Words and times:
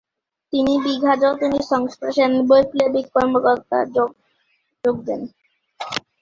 তিনি 0.53 0.73
বাঘা 0.85 1.13
যতীনের 1.21 1.65
সংস্পর্শে 1.71 2.21
এসে 2.27 2.41
বৈপ্লবিক 2.49 3.05
কর্মতৎপরতায় 3.15 3.87
যোগ 4.83 4.95
দেন। 5.07 5.21